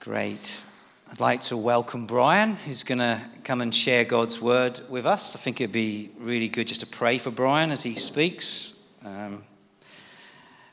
[0.00, 0.64] Great.
[1.10, 5.36] I'd like to welcome Brian, who's going to come and share God's word with us.
[5.36, 9.44] I think it'd be really good just to pray for Brian as he speaks um,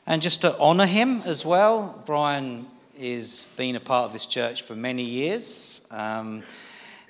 [0.06, 2.02] and just to honor him as well.
[2.06, 2.64] Brian
[2.98, 6.42] has been a part of this church for many years, um,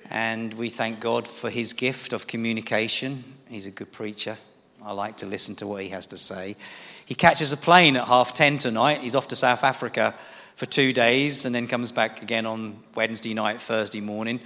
[0.09, 3.23] and we thank God for his gift of communication.
[3.47, 4.35] He's a good preacher.
[4.83, 6.57] I like to listen to what he has to say.
[7.05, 8.99] He catches a plane at half 10 tonight.
[8.99, 10.15] He's off to South Africa
[10.59, 14.41] for two days and then comes back again on Wednesday night, Thursday morning.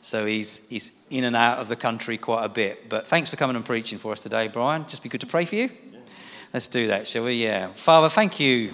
[0.00, 2.88] So he's, he's in and out of the country quite a bit.
[2.88, 4.88] But thanks for coming and preaching for us today, Brian.
[4.88, 5.68] Just be good to pray for you.
[6.54, 7.34] Let's do that, shall we?
[7.34, 7.66] Yeah.
[7.74, 8.72] Father, thank you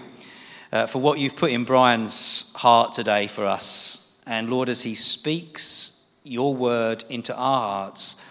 [0.70, 4.16] uh, for what you've put in Brian's heart today for us.
[4.24, 8.24] And Lord, as he speaks your word into our hearts,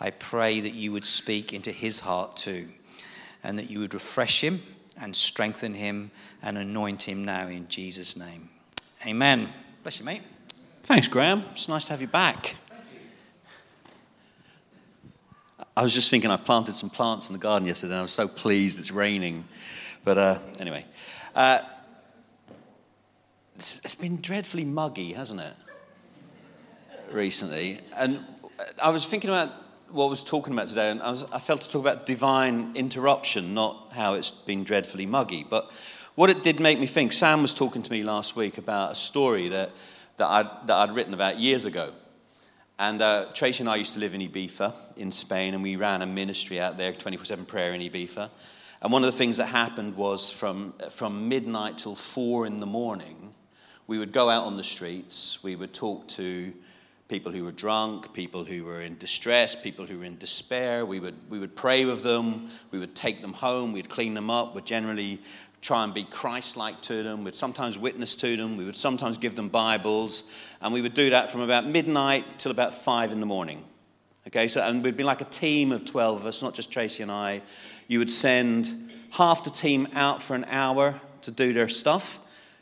[0.00, 2.70] I pray that you would speak into his heart too,
[3.44, 4.62] and that you would refresh him
[5.00, 6.10] and strengthen him
[6.42, 8.48] and anoint him now in Jesus' name.
[9.06, 9.48] Amen.
[9.82, 10.22] Bless you, mate.
[10.82, 11.42] Thanks, Graham.
[11.52, 12.56] It's nice to have you back.
[15.76, 18.12] I was just thinking I planted some plants in the garden yesterday, and I was
[18.12, 19.44] so pleased it's raining.
[20.04, 20.84] But uh, anyway,
[21.34, 21.60] uh,
[23.56, 25.54] it's, it's been dreadfully muggy, hasn't it?
[27.10, 27.78] Recently.
[27.96, 28.24] And
[28.82, 29.50] I was thinking about
[29.92, 32.76] what I was talking about today, and I, was, I felt to talk about divine
[32.76, 35.44] interruption, not how it's been dreadfully muggy.
[35.48, 35.70] But
[36.14, 38.94] what it did make me think, Sam was talking to me last week about a
[38.94, 39.70] story that,
[40.18, 41.90] that, I'd, that I'd written about years ago.
[42.78, 46.02] And uh, Tracy and I used to live in Ibiza in Spain, and we ran
[46.02, 48.30] a ministry out there, 24 7 prayer in Ibiza.
[48.82, 52.66] And one of the things that happened was from, from midnight till four in the
[52.66, 53.34] morning,
[53.86, 56.54] we would go out on the streets, we would talk to
[57.10, 60.86] people who were drunk, people who were in distress, people who were in despair.
[60.86, 64.30] We would, we would pray with them, we would take them home, we'd clean them
[64.30, 65.18] up, we'd generally
[65.60, 69.18] try and be Christ like to them, we'd sometimes witness to them, we would sometimes
[69.18, 73.18] give them Bibles, and we would do that from about midnight till about five in
[73.18, 73.64] the morning.
[74.28, 77.02] Okay, so, and we'd be like a team of 12 of us, not just Tracy
[77.02, 77.42] and I.
[77.88, 78.70] You would send
[79.10, 82.20] half the team out for an hour to do their stuff,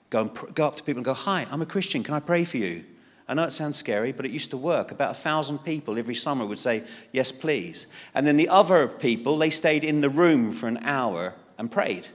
[0.09, 2.45] go, and, go up to people and go, Hi, I'm a Christian, can I pray
[2.45, 2.85] for you?
[3.29, 4.91] I know it sounds scary, but it used to work.
[4.91, 7.87] About a thousand people every summer would say, Yes, please.
[8.15, 12.09] And then the other people, they stayed in the room for an hour and prayed.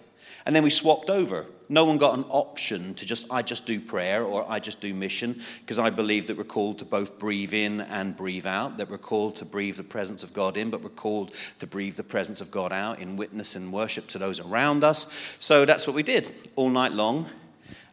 [0.46, 1.46] And then we swapped over.
[1.70, 4.94] No one got an option to just, I just do prayer or I just do
[4.94, 8.90] mission, because I believe that we're called to both breathe in and breathe out, that
[8.90, 12.04] we're called to breathe the presence of God in, but we're called to breathe the
[12.04, 15.12] presence of God out in witness and worship to those around us.
[15.40, 17.28] So that's what we did all night long,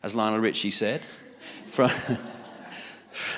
[0.02, 1.02] as Lionel Richie said.
[1.66, 1.90] From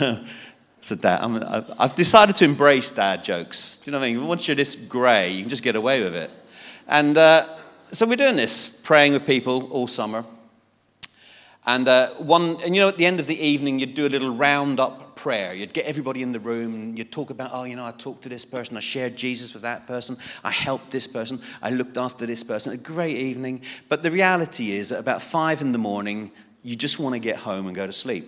[0.80, 3.78] so dad, i have decided to embrace dad jokes.
[3.78, 4.26] Do you know what I mean?
[4.26, 6.30] Once you're this grey, you can just get away with it.
[6.88, 7.46] And uh,
[7.92, 10.24] so we're doing this, praying with people all summer.
[11.64, 14.08] And uh, one, and you know, at the end of the evening, you'd do a
[14.08, 15.54] little roundup prayer.
[15.54, 16.96] You'd get everybody in the room.
[16.96, 18.76] You'd talk about, oh, you know, I talked to this person.
[18.76, 20.16] I shared Jesus with that person.
[20.42, 21.38] I helped this person.
[21.62, 22.72] I looked after this person.
[22.72, 23.62] A great evening.
[23.88, 26.32] But the reality is, at about five in the morning,
[26.64, 28.24] you just want to get home and go to sleep.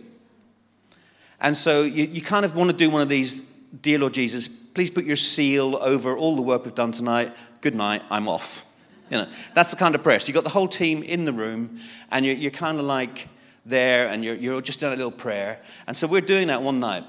[1.45, 4.49] And so you, you kind of want to do one of these Dear Lord Jesus,
[4.49, 7.33] please put your seal over all the work we've done tonight.
[7.61, 8.65] Good night, I'm off.
[9.11, 10.19] You know, that's the kind of prayer.
[10.21, 13.29] So you've got the whole team in the room, and you're, you're kind of like
[13.67, 15.61] there, and you're, you're just doing a little prayer.
[15.87, 17.05] And so we're doing that one night.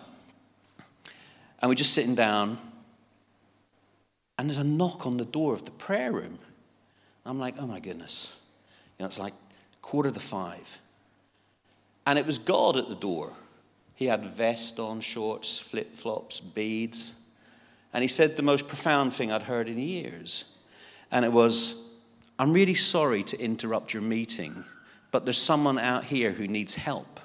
[1.61, 2.57] And we're just sitting down,
[4.37, 6.39] and there's a knock on the door of the prayer room.
[7.25, 8.43] I'm like, oh my goodness.
[8.97, 9.33] You know, it's like
[9.81, 10.79] quarter to five.
[12.05, 13.31] And it was God at the door.
[13.95, 17.33] He had vest on, shorts, flip flops, beads.
[17.93, 20.63] And he said the most profound thing I'd heard in years.
[21.11, 22.03] And it was,
[22.37, 24.65] I'm really sorry to interrupt your meeting,
[25.11, 27.21] but there's someone out here who needs help.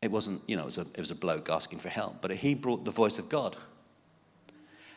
[0.00, 2.30] It wasn't, you know, it was, a, it was a bloke asking for help, but
[2.30, 3.56] he brought the voice of God.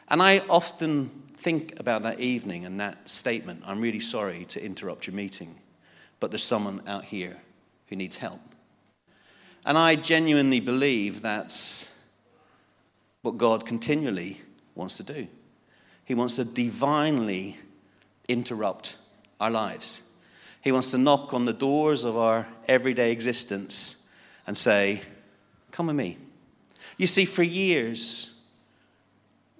[0.07, 1.07] And I often
[1.37, 5.55] think about that evening and that statement I'm really sorry to interrupt your meeting,
[6.19, 7.37] but there's someone out here
[7.87, 8.39] who needs help.
[9.65, 12.11] And I genuinely believe that's
[13.21, 14.39] what God continually
[14.75, 15.27] wants to do.
[16.05, 17.57] He wants to divinely
[18.27, 18.97] interrupt
[19.39, 20.11] our lives.
[20.61, 24.13] He wants to knock on the doors of our everyday existence
[24.47, 25.01] and say,
[25.71, 26.17] Come with me.
[26.97, 28.49] You see, for years,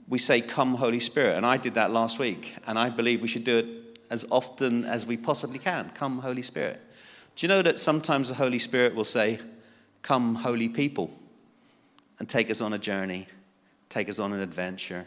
[0.08, 1.38] we say, Come, Holy Spirit.
[1.38, 2.56] And I did that last week.
[2.66, 3.66] And I believe we should do it
[4.10, 5.92] as often as we possibly can.
[5.92, 6.82] Come, Holy Spirit.
[7.36, 9.40] Do you know that sometimes the Holy Spirit will say,
[10.02, 11.12] Come, holy people,
[12.20, 13.28] and take us on a journey,
[13.90, 15.06] take us on an adventure,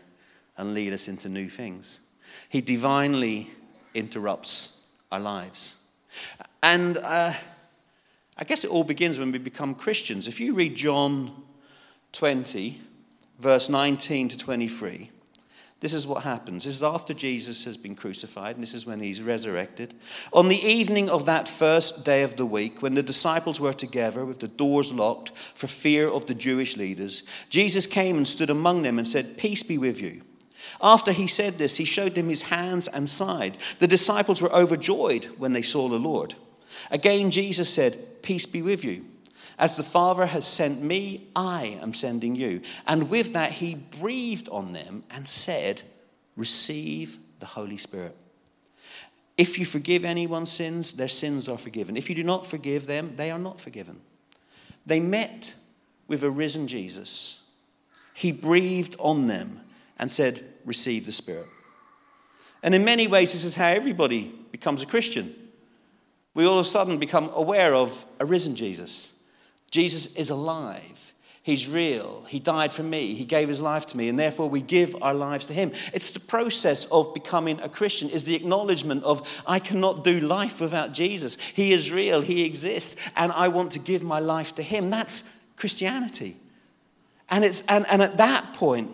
[0.56, 2.00] and lead us into new things.
[2.48, 3.50] He divinely
[3.94, 5.90] interrupts our lives.
[6.62, 7.32] And uh,
[8.36, 10.28] I guess it all begins when we become Christians.
[10.28, 11.32] If you read John
[12.12, 12.80] 20,
[13.38, 15.10] verse 19 to 23,
[15.82, 16.64] this is what happens.
[16.64, 19.92] This is after Jesus has been crucified, and this is when he's resurrected.
[20.32, 24.24] On the evening of that first day of the week, when the disciples were together
[24.24, 28.82] with the doors locked for fear of the Jewish leaders, Jesus came and stood among
[28.82, 30.22] them and said, Peace be with you.
[30.80, 33.58] After he said this, he showed them his hands and side.
[33.80, 36.36] The disciples were overjoyed when they saw the Lord.
[36.92, 39.04] Again, Jesus said, Peace be with you.
[39.62, 42.62] As the Father has sent me, I am sending you.
[42.84, 45.82] And with that, he breathed on them and said,
[46.36, 48.16] Receive the Holy Spirit.
[49.38, 51.96] If you forgive anyone's sins, their sins are forgiven.
[51.96, 54.00] If you do not forgive them, they are not forgiven.
[54.84, 55.54] They met
[56.08, 57.54] with a risen Jesus.
[58.14, 59.60] He breathed on them
[59.96, 61.46] and said, Receive the Spirit.
[62.64, 65.32] And in many ways, this is how everybody becomes a Christian.
[66.34, 69.11] We all of a sudden become aware of a risen Jesus.
[69.72, 71.14] Jesus is alive.
[71.42, 72.22] He's real.
[72.28, 73.14] He died for me.
[73.14, 75.72] He gave his life to me, and therefore we give our lives to him.
[75.92, 80.60] It's the process of becoming a Christian, is the acknowledgement of I cannot do life
[80.60, 81.40] without Jesus.
[81.40, 84.88] He is real, he exists, and I want to give my life to him.
[84.88, 86.36] That's Christianity.
[87.28, 88.92] And it's and, and at that point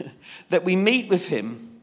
[0.48, 1.78] that we meet with him,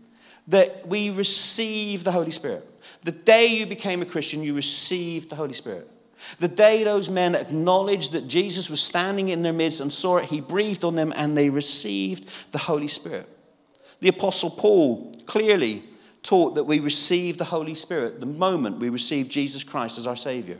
[0.47, 2.65] that we receive the Holy Spirit.
[3.03, 5.87] The day you became a Christian, you received the Holy Spirit.
[6.39, 10.25] The day those men acknowledged that Jesus was standing in their midst and saw it,
[10.25, 13.27] he breathed on them and they received the Holy Spirit.
[13.99, 15.83] The Apostle Paul clearly
[16.23, 20.15] taught that we receive the Holy Spirit the moment we receive Jesus Christ as our
[20.15, 20.59] Savior.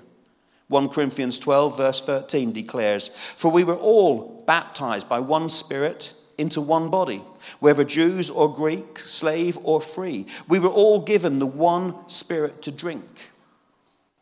[0.68, 6.62] 1 Corinthians 12, verse 13 declares, For we were all baptized by one Spirit into
[6.62, 7.22] one body,
[7.60, 10.28] whether Jews or Greek, slave or free.
[10.48, 13.11] We were all given the one Spirit to drink.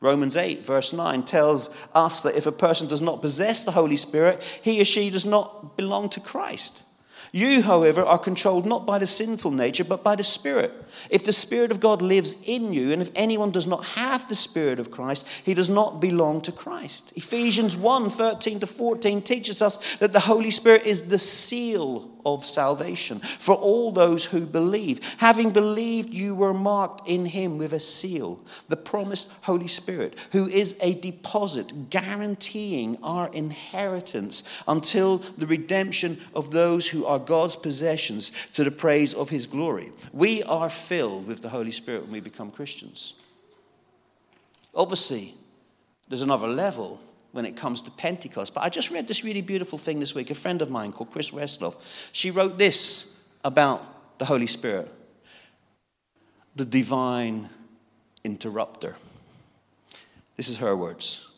[0.02, 3.98] Romans 8, verse 9, tells us that if a person does not possess the Holy
[3.98, 6.84] Spirit, he or she does not belong to Christ.
[7.32, 10.72] You, however, are controlled not by the sinful nature, but by the Spirit.
[11.10, 14.36] If the Spirit of God lives in you, and if anyone does not have the
[14.36, 17.14] Spirit of Christ, he does not belong to Christ.
[17.16, 22.46] Ephesians 1 13 to 14 teaches us that the Holy Spirit is the seal of
[22.46, 25.00] salvation for all those who believe.
[25.18, 30.48] Having believed, you were marked in him with a seal, the promised Holy Spirit, who
[30.48, 38.32] is a deposit guaranteeing our inheritance until the redemption of those who are God's possessions
[38.54, 39.92] to the praise of his glory.
[40.14, 43.22] We are filled with the Holy Spirit when we become Christians.
[44.74, 45.34] Obviously,
[46.08, 47.00] there's another level
[47.32, 48.54] when it comes to Pentecost.
[48.54, 50.30] But I just read this really beautiful thing this week.
[50.32, 51.76] A friend of mine called Chris Westloff,
[52.12, 54.92] she wrote this about the Holy Spirit
[56.56, 57.50] the divine
[58.24, 58.96] interrupter.
[60.36, 61.38] This is her words.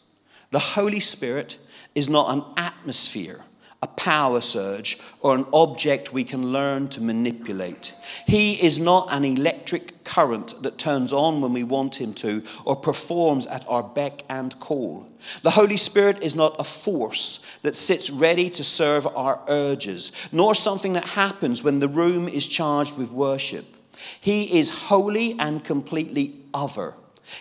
[0.50, 1.58] The Holy Spirit
[1.94, 3.42] is not an atmosphere
[3.84, 7.96] a power surge, or an object we can learn to manipulate.
[8.28, 12.76] He is not an electric current that turns on when we want him to or
[12.76, 15.08] performs at our beck and call.
[15.42, 20.54] The Holy Spirit is not a force that sits ready to serve our urges, nor
[20.54, 23.66] something that happens when the room is charged with worship.
[24.20, 26.94] He is holy and completely other.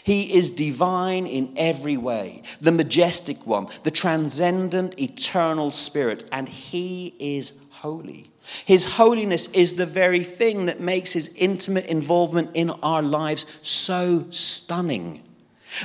[0.04, 7.14] He is divine in every way, the majestic one, the transcendent, eternal spirit, and he
[7.18, 8.30] is holy.
[8.64, 14.26] His holiness is the very thing that makes his intimate involvement in our lives so
[14.30, 15.22] stunning.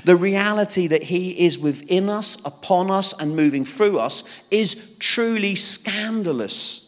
[0.03, 5.55] The reality that he is within us, upon us, and moving through us is truly
[5.55, 6.84] scandalous.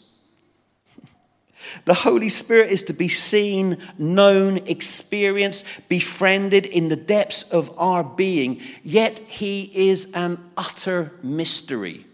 [1.86, 8.03] The Holy Spirit is to be seen, known, experienced, befriended in the depths of our
[8.03, 12.05] being, yet He is an utter mystery.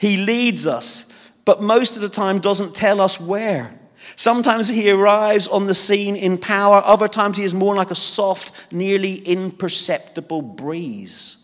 [0.00, 3.74] He leads us, but most of the time doesn't tell us where.
[4.16, 7.94] Sometimes he arrives on the scene in power, other times he is more like a
[7.94, 11.37] soft, nearly imperceptible breeze.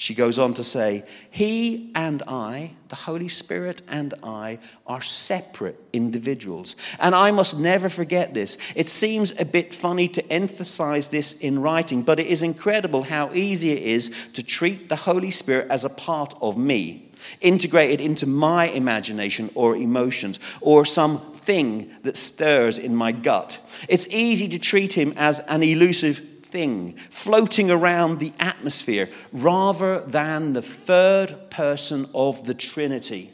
[0.00, 5.78] She goes on to say, He and I, the Holy Spirit and I, are separate
[5.92, 6.74] individuals.
[6.98, 8.56] And I must never forget this.
[8.74, 13.30] It seems a bit funny to emphasize this in writing, but it is incredible how
[13.34, 17.10] easy it is to treat the Holy Spirit as a part of me,
[17.42, 23.60] integrated into my imagination or emotions, or some thing that stirs in my gut.
[23.86, 30.52] It's easy to treat him as an elusive thing floating around the atmosphere rather than
[30.52, 33.30] the third person of the Trinity.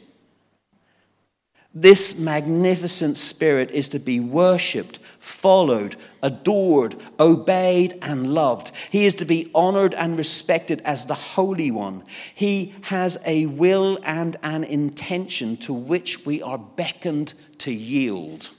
[1.79, 8.71] This magnificent Spirit is to be worshipped, followed, adored, obeyed, and loved.
[8.89, 12.03] He is to be honored and respected as the Holy One.
[12.33, 18.49] He has a will and an intention to which we are beckoned to yield.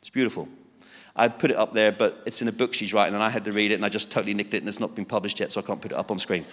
[0.00, 0.48] It's beautiful.
[1.16, 3.44] I put it up there, but it's in a book she's writing, and I had
[3.44, 5.52] to read it, and I just totally nicked it, and it's not been published yet,
[5.52, 6.44] so I can't put it up on screen.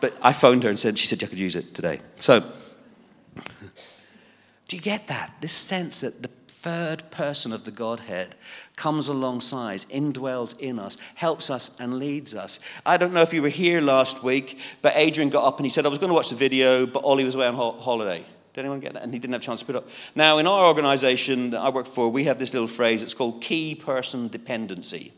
[0.00, 2.00] But I phoned her and said, she said I could use it today.
[2.16, 2.40] So,
[4.68, 5.34] do you get that?
[5.40, 8.36] This sense that the third person of the Godhead
[8.76, 12.60] comes alongside, indwells in us, helps us, and leads us.
[12.86, 15.70] I don't know if you were here last week, but Adrian got up and he
[15.70, 18.24] said, I was going to watch the video, but Ollie was away on ho- holiday.
[18.52, 19.02] Did anyone get that?
[19.02, 19.88] And he didn't have a chance to put up.
[20.14, 23.02] Now, in our organization that I work for, we have this little phrase.
[23.02, 25.12] It's called key person dependency.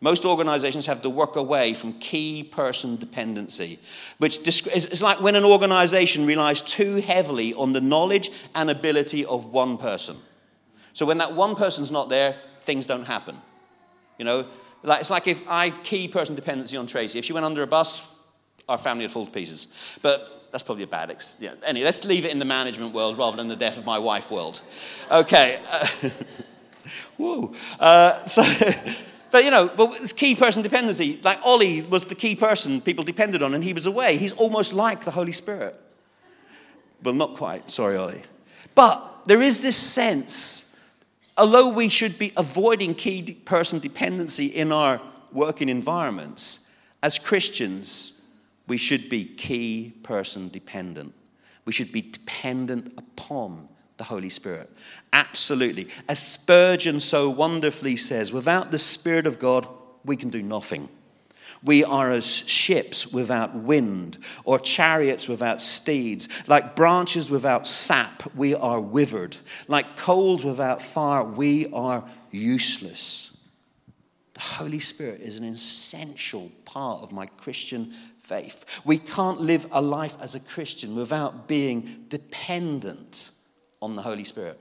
[0.00, 3.78] Most organizations have to work away from key person dependency,
[4.18, 9.46] which is like when an organization relies too heavily on the knowledge and ability of
[9.46, 10.16] one person.
[10.92, 13.36] So when that one person's not there, things don't happen.
[14.18, 14.46] You know,
[14.82, 17.20] like, it's like if I key person dependency on Tracy.
[17.20, 18.18] If she went under a bus,
[18.68, 19.72] our family would fall to pieces.
[20.02, 21.54] But that's probably a bad ex- yeah.
[21.64, 24.30] Anyway, let's leave it in the management world rather than the death of my wife
[24.30, 24.60] world.
[25.10, 25.60] Okay.
[25.70, 25.86] Uh.
[27.18, 28.42] Uh, so,
[29.30, 31.20] but you know, but it's key person dependency.
[31.22, 34.16] Like Ollie was the key person people depended on, and he was away.
[34.16, 35.78] He's almost like the Holy Spirit.
[37.02, 37.70] Well, not quite.
[37.70, 38.22] Sorry, Ollie.
[38.74, 40.80] But there is this sense,
[41.36, 45.00] although we should be avoiding key person dependency in our
[45.32, 48.21] working environments, as Christians,
[48.72, 51.12] we should be key person dependent.
[51.66, 54.70] We should be dependent upon the Holy Spirit.
[55.12, 55.88] Absolutely.
[56.08, 59.68] As Spurgeon so wonderfully says, without the Spirit of God,
[60.06, 60.88] we can do nothing.
[61.62, 66.48] We are as ships without wind, or chariots without steeds.
[66.48, 69.36] Like branches without sap, we are withered.
[69.68, 73.31] Like coals without fire, we are useless.
[74.42, 77.86] Holy Spirit is an essential part of my Christian
[78.18, 78.64] faith.
[78.84, 83.32] We can't live a life as a Christian without being dependent
[83.80, 84.58] on the Holy Spirit.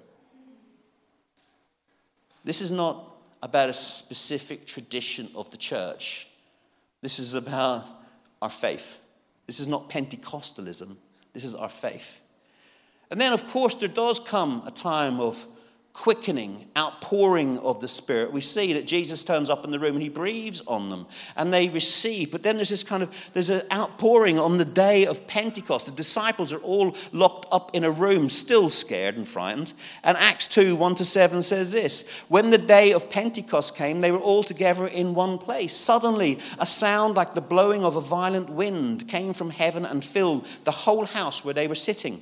[2.43, 3.03] This is not
[3.41, 6.27] about a specific tradition of the church.
[7.01, 7.87] This is about
[8.41, 8.99] our faith.
[9.47, 10.95] This is not Pentecostalism.
[11.33, 12.19] This is our faith.
[13.09, 15.43] And then, of course, there does come a time of
[15.93, 18.31] quickening, outpouring of the Spirit.
[18.31, 21.05] We see that Jesus turns up in the room and he breathes on them
[21.35, 22.31] and they receive.
[22.31, 25.87] But then there's this kind of, there's an outpouring on the day of Pentecost.
[25.87, 29.73] The disciples are all locked up in a room, still scared and frightened.
[30.03, 34.11] And Acts 2, 1 to 7 says this When the day of Pentecost came, they
[34.11, 35.75] were all together in one place.
[35.75, 40.45] Suddenly, a sound like the blowing of a violent wind came from heaven and filled
[40.63, 42.21] the whole house where they were sitting.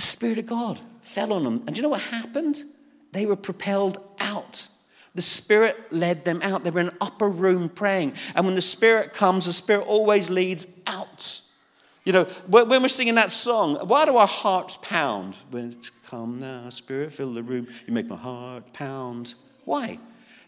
[0.00, 1.56] The Spirit of God fell on them.
[1.66, 2.64] And do you know what happened?
[3.12, 4.66] They were propelled out.
[5.14, 6.64] The Spirit led them out.
[6.64, 8.14] They were in an upper room praying.
[8.34, 11.42] And when the Spirit comes, the Spirit always leads out.
[12.04, 15.34] You know, when we're singing that song, why do our hearts pound?
[15.50, 15.76] When
[16.06, 19.34] come now, Spirit, fill the room, you make my heart pound.
[19.66, 19.98] Why?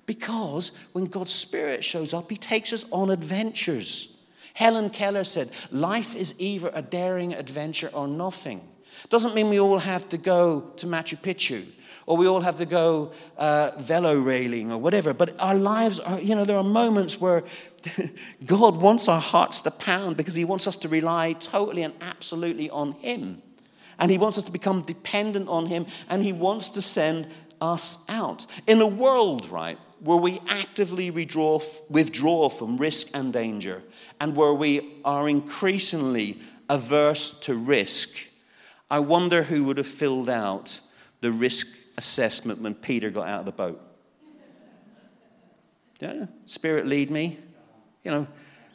[0.06, 4.26] Because when God's Spirit shows up, He takes us on adventures.
[4.54, 8.62] Helen Keller said, Life is either a daring adventure or nothing.
[9.08, 11.64] Doesn't mean we all have to go to Machu Picchu
[12.06, 15.14] or we all have to go uh, velo railing or whatever.
[15.14, 17.44] But our lives are, you know, there are moments where
[18.46, 22.70] God wants our hearts to pound because He wants us to rely totally and absolutely
[22.70, 23.42] on Him.
[23.98, 27.28] And He wants us to become dependent on Him and He wants to send
[27.60, 28.46] us out.
[28.66, 33.82] In a world, right, where we actively withdraw, withdraw from risk and danger
[34.20, 38.31] and where we are increasingly averse to risk
[38.92, 40.78] I wonder who would have filled out
[41.22, 43.80] the risk assessment when Peter got out of the boat.
[45.98, 47.38] Yeah, Spirit lead me.
[48.04, 48.26] You know,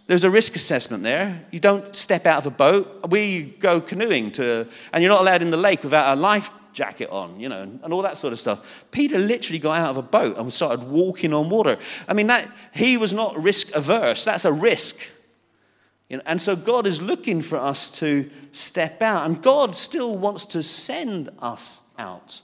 [0.07, 1.45] there's a risk assessment there.
[1.51, 3.12] You don't step out of a boat.
[3.12, 7.12] We go canoeing to, and you're not allowed in the lake without a life jacket
[7.12, 8.88] on, you know, and all that sort of stuff.
[8.89, 11.77] Peter literally got out of a boat and started walking on water.
[12.07, 14.25] I mean, that he was not risk averse.
[14.25, 15.12] That's a risk.
[16.09, 20.17] You know, and so God is looking for us to step out, and God still
[20.17, 22.41] wants to send us out.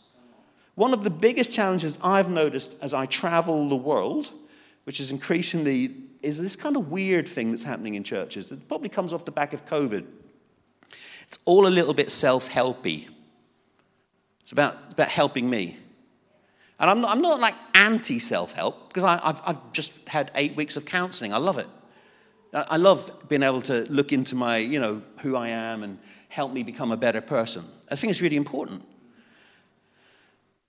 [0.75, 4.31] One of the biggest challenges I've noticed as I travel the world,
[4.85, 5.89] which is increasingly,
[6.21, 8.51] is this kind of weird thing that's happening in churches.
[8.51, 10.05] It probably comes off the back of COVID.
[11.21, 13.07] It's all a little bit self helpy.
[14.41, 15.77] It's about, about helping me.
[16.79, 20.31] And I'm not, I'm not like anti self help because I, have I've just had
[20.35, 21.33] eight weeks of counseling.
[21.33, 21.67] I love it.
[22.53, 25.97] I love being able to look into my, you know, who I am and
[26.29, 27.63] help me become a better person.
[27.91, 28.83] I think it's really important.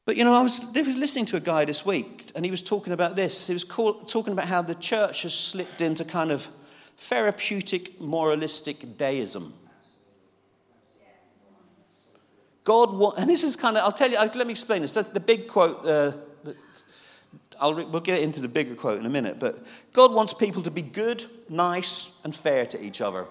[0.07, 2.51] But you know, I was, I was listening to a guy this week, and he
[2.51, 3.47] was talking about this.
[3.47, 6.49] He was call, talking about how the church has slipped into kind of
[6.99, 9.55] therapeutic, moralistic deism.
[12.65, 14.95] God, and this is kind of, I'll tell you, let me explain this.
[14.95, 16.13] That's the big quote, uh,
[17.65, 19.57] I'll, we'll get into the bigger quote in a minute, but
[19.95, 23.27] God wants people to be good, nice, and fair to each other,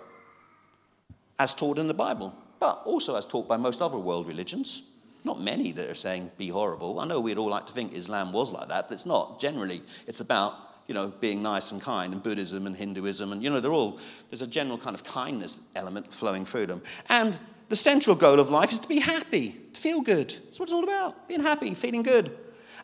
[1.37, 4.97] as taught in the Bible, but also as taught by most other world religions.
[5.23, 6.99] Not many that are saying be horrible.
[6.99, 9.39] I know we'd all like to think Islam was like that, but it's not.
[9.39, 10.55] Generally, it's about
[10.87, 13.99] you know being nice and kind, and Buddhism and Hinduism, and you know they're all
[14.31, 16.81] there's a general kind of kindness element flowing through them.
[17.07, 17.37] And
[17.69, 20.31] the central goal of life is to be happy, to feel good.
[20.31, 21.27] That's what it's all about.
[21.27, 22.35] Being happy, feeling good.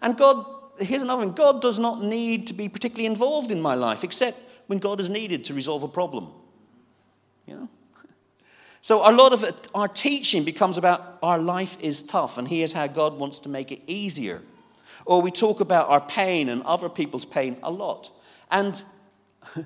[0.01, 0.46] And God,
[0.79, 1.33] here's another one.
[1.33, 5.09] God does not need to be particularly involved in my life, except when God is
[5.09, 6.29] needed to resolve a problem.
[7.45, 7.69] You know?
[8.81, 12.71] So a lot of it, our teaching becomes about our life is tough, and here's
[12.71, 14.41] how God wants to make it easier.
[15.05, 18.09] Or we talk about our pain and other people's pain a lot.
[18.50, 18.81] And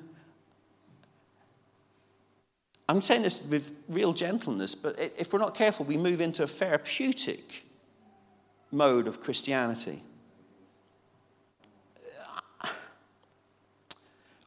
[2.89, 6.47] I'm saying this with real gentleness, but if we're not careful, we move into a
[6.47, 7.65] therapeutic
[8.71, 10.01] mode of Christianity.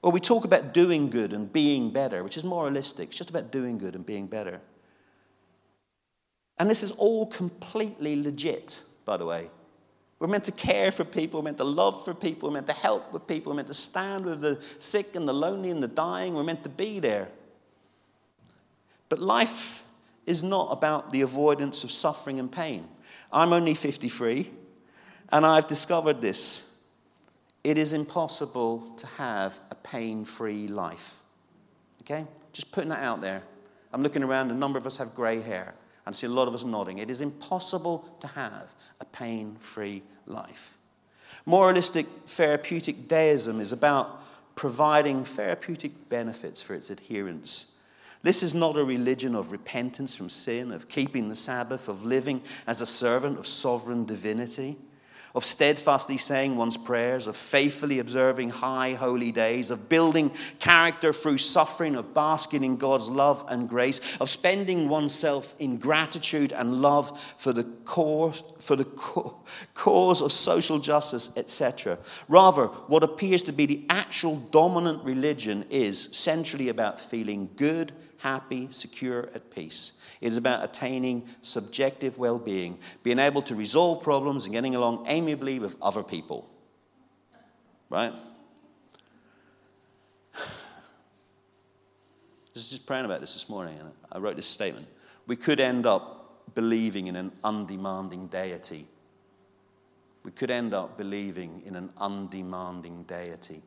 [0.07, 3.09] Or we talk about doing good and being better, which is moralistic.
[3.09, 4.61] It's just about doing good and being better.
[6.61, 9.51] And this is all completely legit, by the way.
[10.21, 12.73] We're meant to care for people, we're meant to love for people, we're meant to
[12.73, 15.89] help with people, we're meant to stand with the sick and the lonely and the
[15.89, 17.27] dying, we're meant to be there.
[19.09, 19.83] But life
[20.25, 22.87] is not about the avoidance of suffering and pain.
[23.33, 24.49] I'm only 53,
[25.33, 26.76] and I've discovered this
[27.67, 31.19] it is impossible to have a pain free life.
[32.03, 32.25] Okay?
[32.53, 33.43] Just putting that out there.
[33.93, 35.75] I'm looking around, a number of us have grey hair,
[36.07, 36.99] I see a lot of us nodding.
[36.99, 40.79] It is impossible to have a pain free life.
[41.45, 44.23] Moralistic therapeutic deism is about
[44.55, 47.83] providing therapeutic benefits for its adherents.
[48.23, 52.43] This is not a religion of repentance from sin, of keeping the Sabbath, of living
[52.69, 54.77] as a servant of sovereign divinity
[55.37, 61.37] of steadfastly saying one's prayers, of faithfully observing high holy days, of building character through
[61.37, 67.21] suffering, of basking in God's love and grace, of spending oneself in gratitude and love
[67.37, 68.87] for the cause, for the
[69.75, 71.99] cause of social justice, etc.
[72.29, 78.69] Rather, what appears to be the actual dominant religion is centrally about feeling good, happy,
[78.71, 80.03] secure, at peace.
[80.21, 85.07] It is about attaining subjective well being, being able to resolve problems and getting along
[85.09, 86.49] amiably with other people.
[87.91, 88.13] Right?
[90.35, 90.43] I
[92.55, 94.87] was just praying about this this morning, and I wrote this statement.
[95.27, 98.87] We could end up believing in an undemanding deity.
[100.25, 103.63] We could end up believing in an undemanding deity.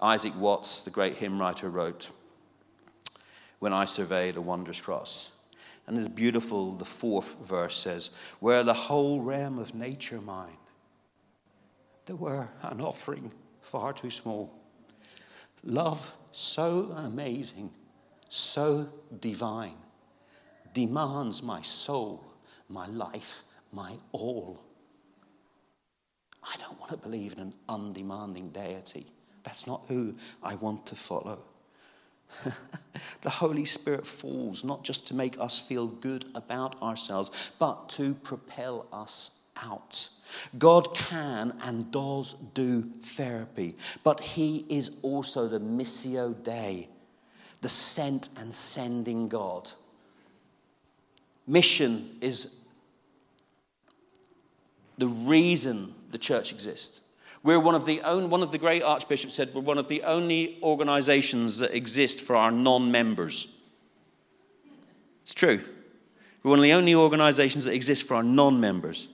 [0.00, 2.10] Isaac Watts, the great hymn writer, wrote,
[3.62, 5.30] when I survey the wondrous cross.
[5.86, 10.58] And it's beautiful, the fourth verse says, Were the whole realm of nature mine,
[12.06, 14.52] there were an offering far too small.
[15.62, 17.70] Love so amazing,
[18.28, 18.88] so
[19.20, 19.76] divine,
[20.74, 22.24] demands my soul,
[22.68, 24.60] my life, my all.
[26.42, 29.06] I don't want to believe in an undemanding deity.
[29.44, 31.38] That's not who I want to follow.
[33.22, 38.14] the Holy Spirit falls not just to make us feel good about ourselves, but to
[38.14, 40.08] propel us out.
[40.58, 46.88] God can and does do therapy, but He is also the Missio Dei,
[47.60, 49.70] the sent and sending God.
[51.46, 52.68] Mission is
[54.98, 57.01] the reason the church exists.
[57.44, 60.02] We're one of the only, one of the great archbishops said we're one of the
[60.04, 63.68] only organizations that exist for our non-members.
[65.24, 65.60] It's true.
[66.42, 69.08] We're one of the only organizations that exist for our non-members.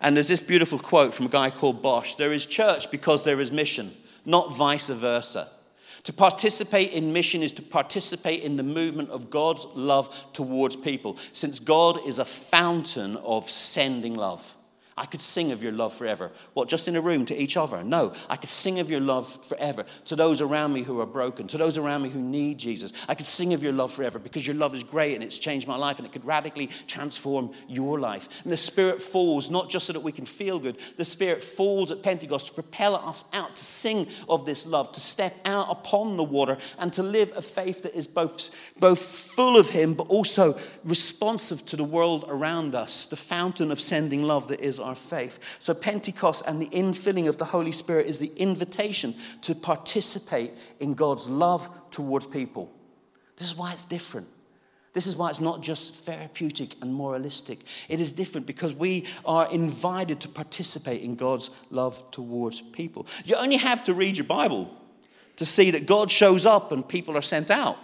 [0.00, 2.16] And there's this beautiful quote from a guy called Bosch.
[2.16, 3.92] There is church because there is mission,
[4.24, 5.48] not vice versa.
[6.04, 11.16] To participate in mission is to participate in the movement of God's love towards people,
[11.32, 14.54] since God is a fountain of sending love.
[14.96, 16.30] I could sing of your love forever.
[16.52, 17.82] What, just in a room to each other?
[17.82, 21.48] No, I could sing of your love forever to those around me who are broken,
[21.48, 22.92] to those around me who need Jesus.
[23.08, 25.66] I could sing of your love forever because your love is great and it's changed
[25.66, 28.28] my life and it could radically transform your life.
[28.44, 31.90] And the Spirit falls not just so that we can feel good, the Spirit falls
[31.90, 36.16] at Pentecost to propel us out to sing of this love, to step out upon
[36.16, 40.06] the water and to live a faith that is both, both full of Him but
[40.06, 44.94] also responsive to the world around us, the fountain of sending love that is our
[44.94, 45.40] faith.
[45.58, 50.94] So, Pentecost and the infilling of the Holy Spirit is the invitation to participate in
[50.94, 52.70] God's love towards people.
[53.36, 54.28] This is why it's different.
[54.92, 57.58] This is why it's not just therapeutic and moralistic.
[57.88, 63.06] It is different because we are invited to participate in God's love towards people.
[63.24, 64.72] You only have to read your Bible
[65.36, 67.76] to see that God shows up and people are sent out.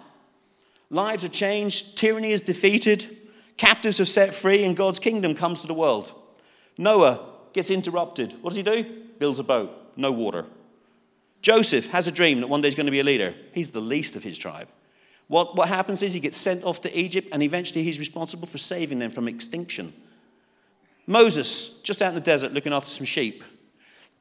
[0.89, 3.05] Lives are changed, tyranny is defeated,
[3.57, 6.13] captives are set free, and God's kingdom comes to the world.
[6.77, 7.19] Noah
[7.53, 8.33] gets interrupted.
[8.41, 8.83] What does he do?
[9.19, 10.45] Builds a boat, no water.
[11.41, 13.33] Joseph has a dream that one day he's going to be a leader.
[13.53, 14.67] He's the least of his tribe.
[15.27, 18.57] What, what happens is he gets sent off to Egypt, and eventually he's responsible for
[18.57, 19.93] saving them from extinction.
[21.07, 23.43] Moses, just out in the desert looking after some sheep,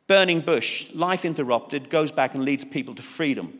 [0.06, 3.58] burning bush, life interrupted, goes back and leads people to freedom.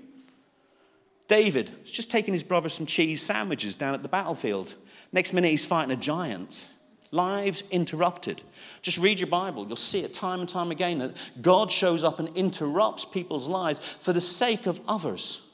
[1.28, 4.74] David, just taking his brother some cheese sandwiches down at the battlefield.
[5.12, 6.72] Next minute, he's fighting a giant.
[7.12, 8.40] Lives interrupted.
[8.82, 9.66] Just read your Bible.
[9.66, 13.80] You'll see it time and time again that God shows up and interrupts people's lives
[13.80, 15.46] for the sake of others.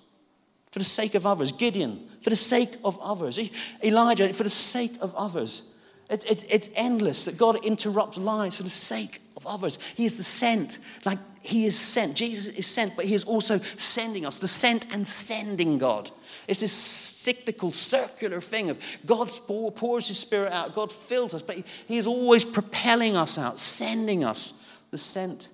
[0.71, 1.53] For the sake of others.
[1.53, 3.38] Gideon, for the sake of others.
[3.83, 5.62] Elijah, for the sake of others.
[6.11, 9.79] It's, it's, endless that God interrupts lives for the sake of others.
[9.97, 12.16] He is the sent, like He is sent.
[12.16, 16.11] Jesus is sent, but He is also sending us, the sent and sending God.
[16.49, 21.57] It's this cyclical, circular thing of God pours His Spirit out, God fills us, but
[21.87, 25.49] He is always propelling us out, sending us, the sent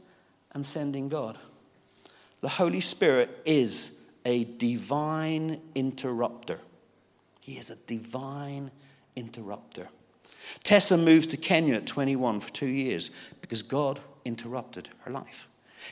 [0.52, 1.38] and sending God.
[2.40, 6.60] The Holy Spirit is a divine interrupter.
[7.40, 8.70] He is a divine
[9.16, 9.88] interrupter.
[10.64, 15.48] Tessa moves to Kenya at 21 for two years because God interrupted her life.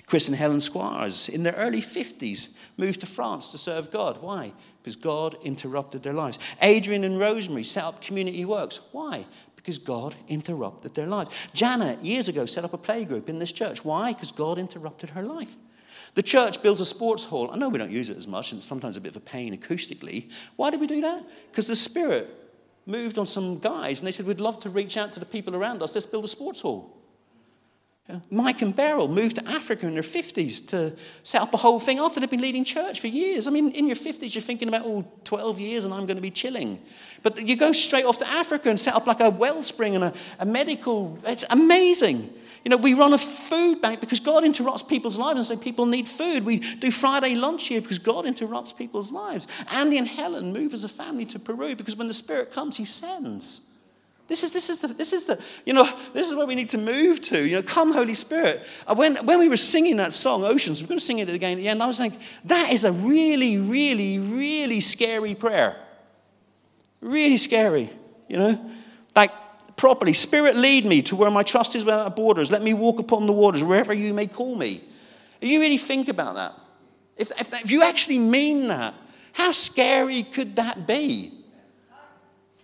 [0.06, 4.22] Chris and Helen Squires, in their early 50s, moved to France to serve God.
[4.22, 4.52] Why?
[4.82, 6.38] Because God interrupted their lives.
[6.62, 8.80] Adrian and Rosemary set up community works.
[8.92, 9.26] Why?
[9.56, 11.30] Because God interrupted their lives.
[11.52, 13.84] Janet, years ago, set up a playgroup in this church.
[13.84, 14.12] Why?
[14.12, 15.56] Because God interrupted her life.
[16.14, 17.50] The church builds a sports hall.
[17.52, 19.20] I know we don't use it as much, and it's sometimes a bit of a
[19.20, 20.30] pain acoustically.
[20.56, 21.24] Why did we do that?
[21.50, 22.28] Because the Spirit
[22.86, 25.54] moved on some guys, and they said, We'd love to reach out to the people
[25.54, 25.94] around us.
[25.94, 26.99] Let's build a sports hall.
[28.30, 31.98] Mike and Beryl moved to Africa in their 50s to set up a whole thing
[31.98, 33.46] after they'd been leading church for years.
[33.46, 36.22] I mean, in your 50s, you're thinking about, oh, 12 years and I'm going to
[36.22, 36.78] be chilling.
[37.22, 40.14] But you go straight off to Africa and set up like a wellspring and a,
[40.38, 41.18] a medical.
[41.24, 42.28] It's amazing.
[42.64, 45.86] You know, we run a food bank because God interrupts people's lives and say people
[45.86, 46.44] need food.
[46.44, 49.46] We do Friday lunch here because God interrupts people's lives.
[49.72, 52.84] Andy and Helen move as a family to Peru because when the Spirit comes, He
[52.84, 53.69] sends.
[54.30, 56.68] This is, this is the, this is the, you know, this is where we need
[56.68, 57.44] to move to.
[57.44, 58.62] You know, come, Holy Spirit.
[58.94, 61.56] When, when we were singing that song, Oceans, we're going to sing it again at
[61.56, 61.82] the end.
[61.82, 62.12] I was like,
[62.44, 65.76] that is a really, really, really scary prayer.
[67.00, 67.90] Really scary,
[68.28, 68.70] you know?
[69.16, 69.32] Like,
[69.76, 70.12] properly.
[70.12, 72.52] Spirit, lead me to where my trust is without borders.
[72.52, 74.80] Let me walk upon the waters, wherever you may call me.
[75.40, 76.54] You really think about that,
[77.16, 78.94] if, if, if you actually mean that,
[79.32, 81.32] how scary could that be?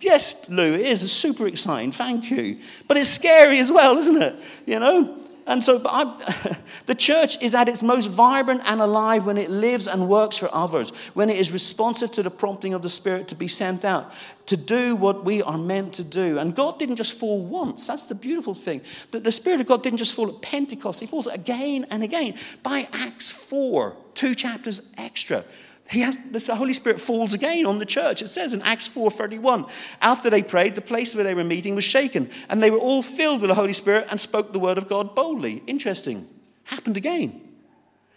[0.00, 1.92] Yes, Lou, it is super exciting.
[1.92, 2.58] Thank you.
[2.86, 4.34] But it's scary as well, isn't it?
[4.66, 5.22] You know?
[5.46, 5.78] And so
[6.86, 10.48] the church is at its most vibrant and alive when it lives and works for
[10.52, 14.12] others, when it is responsive to the prompting of the Spirit to be sent out,
[14.46, 16.38] to do what we are meant to do.
[16.38, 17.86] And God didn't just fall once.
[17.86, 18.80] That's the beautiful thing.
[19.12, 22.34] That the Spirit of God didn't just fall at Pentecost, He falls again and again.
[22.64, 25.44] By Acts 4, two chapters extra.
[25.90, 28.20] He has, the Holy Spirit falls again on the church.
[28.20, 29.70] It says in Acts 4:31,
[30.02, 33.02] after they prayed, the place where they were meeting was shaken, and they were all
[33.02, 35.62] filled with the Holy Spirit and spoke the word of God boldly.
[35.66, 36.26] Interesting.
[36.64, 37.40] Happened again.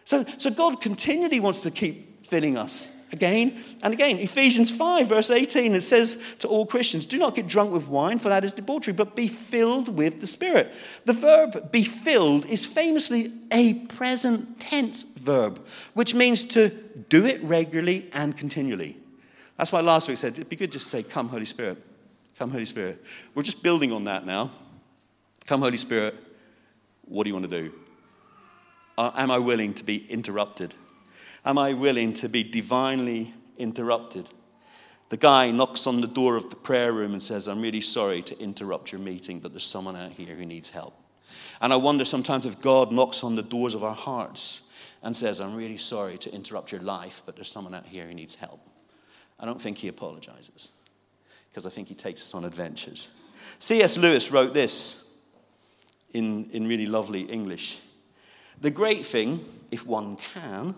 [0.04, 4.18] So, so God continually wants to keep filling us again and again.
[4.18, 8.20] Ephesians 5, verse 18, it says to all Christians, Do not get drunk with wine,
[8.20, 10.74] for that is debauchery, but be filled with the Spirit.
[11.06, 15.60] The verb be filled is famously a present tense verb,
[15.94, 16.72] which means to
[17.10, 18.98] do it regularly and continually.
[19.58, 21.78] That's why last week I said it'd be good just to say, Come, Holy Spirit.
[22.38, 23.04] Come, Holy Spirit.
[23.36, 24.52] We're just building on that now.
[25.45, 26.15] Come, Holy Spirit.
[27.06, 27.74] What do you want to do?
[28.98, 30.74] Uh, am I willing to be interrupted?
[31.43, 34.30] Am I willing to be divinely interrupted?
[35.10, 38.22] The guy knocks on the door of the prayer room and says, I'm really sorry
[38.22, 40.93] to interrupt your meeting, but there's someone out here who needs help.
[41.62, 44.69] And I wonder sometimes if God knocks on the doors of our hearts
[45.02, 48.14] and says, I'm really sorry to interrupt your life, but there's someone out here who
[48.14, 48.60] needs help.
[49.40, 50.82] I don't think he apologizes
[51.50, 53.22] because I think he takes us on adventures.
[53.60, 53.98] C.S.
[53.98, 55.22] Lewis wrote this
[56.14, 57.80] in, in really lovely English.
[58.62, 59.40] The great thing,
[59.72, 60.76] if one can,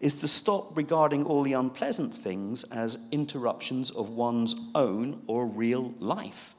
[0.00, 5.94] is to stop regarding all the unpleasant things as interruptions of one's own or real
[6.00, 6.54] life.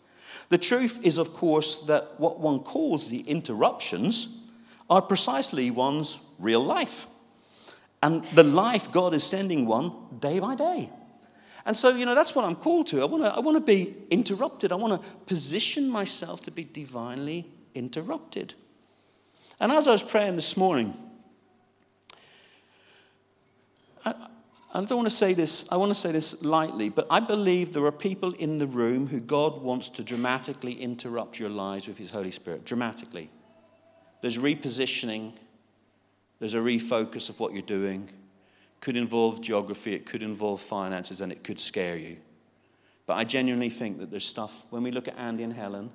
[0.50, 4.43] The truth is, of course, that what one calls the interruptions
[4.90, 7.08] are precisely one's real life.
[8.02, 10.90] And the life God is sending one day by day.
[11.66, 13.02] And so, you know, that's what I'm called to.
[13.02, 14.72] I want to I wanna be interrupted.
[14.72, 18.54] I want to position myself to be divinely interrupted.
[19.60, 20.94] And as I was praying this morning,
[24.04, 24.14] I,
[24.74, 27.74] I don't want to say this, I want to say this lightly, but I believe
[27.74, 31.98] there are people in the room who God wants to dramatically interrupt your lives with
[31.98, 32.66] His Holy Spirit.
[32.66, 33.30] Dramatically.
[34.24, 35.34] There's repositioning,
[36.40, 38.08] there's a refocus of what you're doing.
[38.80, 42.16] Could involve geography, it could involve finances, and it could scare you.
[43.06, 45.92] But I genuinely think that there's stuff, when we look at Andy and Helen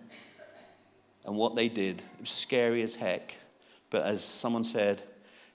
[1.24, 3.34] and what they did, it was scary as heck.
[3.88, 5.02] But as someone said,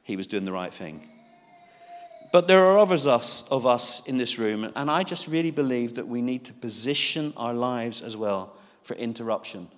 [0.02, 1.08] he was doing the right thing.
[2.32, 6.08] But there are others of us in this room, and I just really believe that
[6.08, 9.70] we need to position our lives as well for interruption.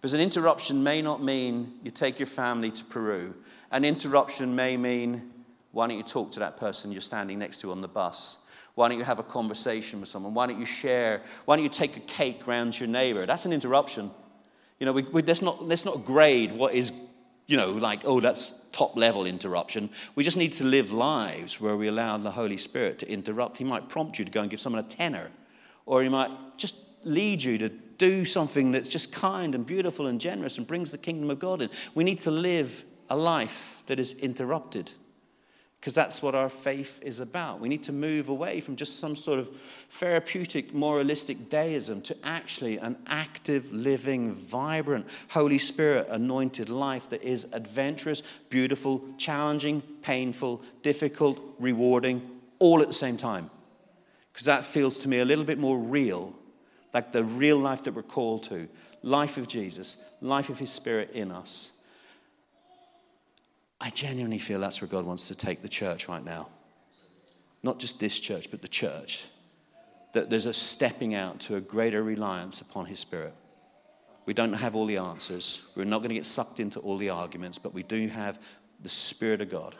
[0.00, 3.34] Because an interruption may not mean you take your family to Peru.
[3.70, 5.30] An interruption may mean,
[5.72, 8.46] why don't you talk to that person you're standing next to on the bus?
[8.74, 10.34] Why don't you have a conversation with someone?
[10.34, 11.20] Why don't you share?
[11.46, 13.26] Why don't you take a cake round to your neighbor?
[13.26, 14.10] That's an interruption.
[14.78, 16.92] You know, we, we, let's, not, let's not grade what is
[17.48, 19.88] you know, like, oh, that's top level interruption.
[20.14, 23.56] We just need to live lives where we allow the Holy Spirit to interrupt.
[23.56, 25.30] He might prompt you to go and give someone a tenner,
[25.86, 30.20] or he might just lead you to do something that's just kind and beautiful and
[30.20, 31.70] generous and brings the kingdom of God in.
[31.94, 34.92] We need to live a life that is interrupted
[35.80, 37.60] because that's what our faith is about.
[37.60, 39.48] We need to move away from just some sort of
[39.90, 47.52] therapeutic, moralistic deism to actually an active, living, vibrant, Holy Spirit anointed life that is
[47.52, 53.48] adventurous, beautiful, challenging, painful, difficult, rewarding, all at the same time.
[54.32, 56.37] Because that feels to me a little bit more real,
[56.98, 58.68] like the real life that we're called to
[59.04, 61.80] life of Jesus, life of His Spirit in us.
[63.80, 66.48] I genuinely feel that's where God wants to take the church right now.
[67.62, 69.28] Not just this church, but the church.
[70.12, 73.32] That there's a stepping out to a greater reliance upon His Spirit.
[74.26, 75.70] We don't have all the answers.
[75.76, 78.40] We're not going to get sucked into all the arguments, but we do have
[78.82, 79.76] the Spirit of God,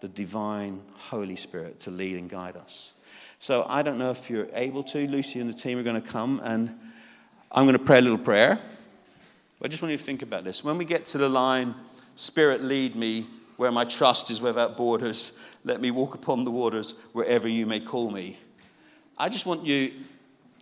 [0.00, 2.92] the divine Holy Spirit to lead and guide us.
[3.38, 5.06] So I don't know if you're able to.
[5.06, 6.74] Lucy and the team are going to come, and
[7.52, 8.58] I'm going to pray a little prayer.
[9.62, 10.62] I just want you to think about this.
[10.62, 11.74] When we get to the line,
[12.14, 15.56] Spirit, lead me where my trust is without borders.
[15.64, 18.38] Let me walk upon the waters wherever you may call me.
[19.18, 19.92] I just want you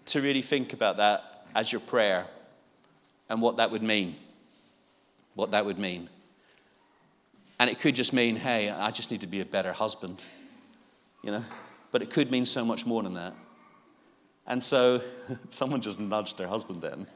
[0.07, 2.27] to really think about that as your prayer
[3.29, 4.17] and what that would mean.
[5.35, 6.09] What that would mean.
[7.59, 10.23] And it could just mean, hey, I just need to be a better husband,
[11.23, 11.45] you know?
[11.95, 13.35] But it could mean so much more than that.
[14.49, 15.01] And so
[15.49, 17.07] someone just nudged their husband then.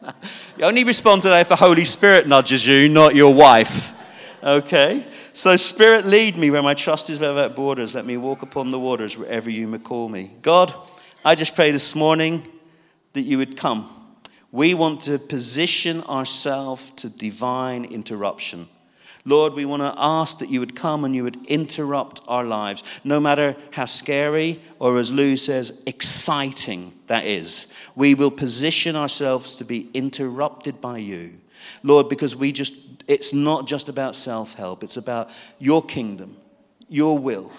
[0.57, 3.93] you only respond to that if the Holy Spirit nudges you, not your wife.
[4.41, 5.05] Okay?
[5.33, 7.93] So, Spirit, lead me where my trust is without borders.
[7.93, 10.31] Let me walk upon the waters wherever you may call me.
[10.43, 10.73] God,
[11.25, 12.45] I just pray this morning
[13.15, 13.91] that you would come.
[14.53, 18.69] We want to position ourselves to divine interruption.
[19.29, 22.83] Lord, we want to ask that you would come and you would interrupt our lives,
[23.05, 27.75] no matter how scary or, as Lou says, exciting that is.
[27.95, 31.33] We will position ourselves to be interrupted by you.
[31.83, 32.75] Lord, because we just
[33.07, 36.35] it's not just about self help, it's about your kingdom,
[36.89, 37.53] your will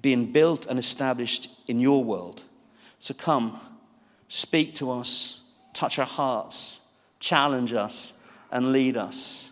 [0.00, 2.42] being built and established in your world.
[2.98, 3.58] So come,
[4.26, 9.51] speak to us, touch our hearts, challenge us, and lead us.